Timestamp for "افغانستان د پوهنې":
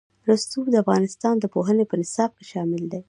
0.83-1.85